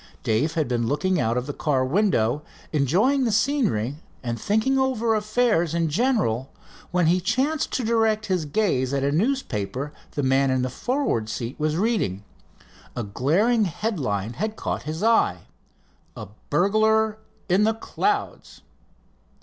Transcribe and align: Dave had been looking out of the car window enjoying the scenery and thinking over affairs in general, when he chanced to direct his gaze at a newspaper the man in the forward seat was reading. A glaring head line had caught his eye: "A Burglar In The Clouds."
Dave 0.23 0.55
had 0.55 0.67
been 0.67 0.87
looking 0.87 1.21
out 1.21 1.37
of 1.37 1.45
the 1.45 1.53
car 1.53 1.85
window 1.85 2.41
enjoying 2.73 3.23
the 3.23 3.31
scenery 3.31 3.97
and 4.23 4.41
thinking 4.41 4.79
over 4.79 5.13
affairs 5.13 5.75
in 5.75 5.89
general, 5.89 6.49
when 6.89 7.05
he 7.05 7.21
chanced 7.21 7.71
to 7.73 7.83
direct 7.83 8.25
his 8.25 8.45
gaze 8.45 8.95
at 8.95 9.03
a 9.03 9.11
newspaper 9.11 9.93
the 10.13 10.23
man 10.23 10.49
in 10.49 10.63
the 10.63 10.71
forward 10.71 11.29
seat 11.29 11.55
was 11.59 11.77
reading. 11.77 12.23
A 12.95 13.03
glaring 13.03 13.65
head 13.65 13.99
line 13.99 14.33
had 14.33 14.55
caught 14.55 14.81
his 14.89 15.03
eye: 15.03 15.41
"A 16.17 16.29
Burglar 16.49 17.19
In 17.47 17.63
The 17.63 17.75
Clouds." 17.75 18.61